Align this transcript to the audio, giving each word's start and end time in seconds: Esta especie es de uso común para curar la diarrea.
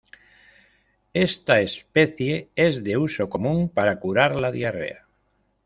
Esta 1.13 1.59
especie 1.61 2.49
es 2.55 2.83
de 2.83 2.97
uso 2.97 3.29
común 3.29 3.69
para 3.69 3.99
curar 3.99 4.35
la 4.35 4.51
diarrea. 4.51 5.05